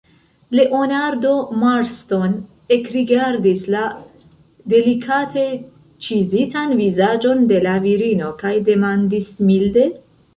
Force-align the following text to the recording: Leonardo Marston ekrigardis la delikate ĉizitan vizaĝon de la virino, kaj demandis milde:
Leonardo 0.57 1.33
Marston 1.63 2.31
ekrigardis 2.75 3.61
la 3.75 3.83
delikate 4.73 5.43
ĉizitan 6.07 6.73
vizaĝon 6.81 7.45
de 7.53 7.61
la 7.67 7.75
virino, 7.85 8.31
kaj 8.43 8.55
demandis 8.71 9.29
milde: 9.51 9.85